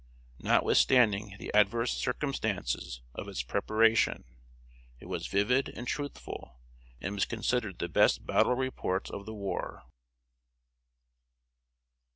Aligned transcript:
Notwithstanding 0.39 1.35
the 1.37 1.53
adverse 1.53 1.91
circumstances 1.93 3.03
of 3.13 3.27
its 3.27 3.43
preparation, 3.43 4.23
it 4.99 5.05
was 5.05 5.27
vivid 5.27 5.69
and 5.69 5.85
truthful, 5.87 6.59
and 6.99 7.13
was 7.13 7.25
considered 7.25 7.77
the 7.77 7.87
best 7.87 8.25
battle 8.25 8.55
report 8.55 9.11
of 9.11 9.27
the 9.27 9.35
war. 9.35 9.83